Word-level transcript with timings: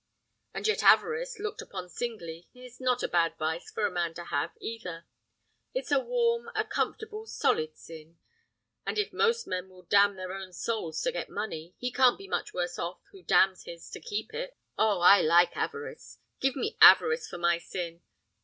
And 0.55 0.67
yet 0.67 0.81
avarice, 0.81 1.37
looked 1.39 1.61
upon 1.61 1.87
singly, 1.87 2.47
is 2.55 2.81
not 2.81 3.03
a 3.03 3.07
bad 3.07 3.35
vice 3.37 3.69
for 3.69 3.85
a 3.85 3.91
man 3.91 4.15
to 4.15 4.25
have 4.25 4.49
either. 4.59 5.05
It's 5.75 5.91
a 5.91 5.99
warm, 5.99 6.49
a 6.55 6.65
comfortable 6.65 7.27
solid 7.27 7.77
sin; 7.77 8.17
and 8.83 8.97
if 8.97 9.13
most 9.13 9.45
men 9.45 9.69
will 9.69 9.83
damn 9.83 10.15
their 10.15 10.33
own 10.33 10.53
souls 10.53 10.99
to 11.03 11.11
get 11.11 11.29
money, 11.29 11.75
he 11.77 11.91
can't 11.91 12.17
be 12.17 12.27
much 12.27 12.51
worse 12.51 12.79
off 12.79 12.99
who 13.11 13.21
damns 13.21 13.65
his 13.65 13.91
to 13.91 13.99
keep 13.99 14.33
it. 14.33 14.57
Oh, 14.75 15.01
I 15.01 15.21
like 15.21 15.55
avarice! 15.55 16.17
Give 16.39 16.55
me 16.55 16.79
avarice 16.81 17.27
for 17.27 17.37
my 17.37 17.59
sin. 17.59 18.01